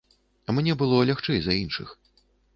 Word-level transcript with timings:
Мне 0.59 0.73
было 0.79 1.03
лягчэй 1.11 1.39
за 1.45 1.61
іншых. 1.61 1.95